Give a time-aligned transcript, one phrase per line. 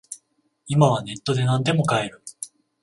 [0.65, 2.23] 今はネットでなんでも買える